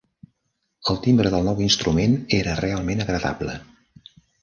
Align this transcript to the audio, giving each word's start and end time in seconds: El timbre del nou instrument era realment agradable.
El 0.93 0.97
timbre 1.03 1.33
del 1.35 1.45
nou 1.49 1.63
instrument 1.67 2.17
era 2.41 2.59
realment 2.65 3.07
agradable. 3.09 3.63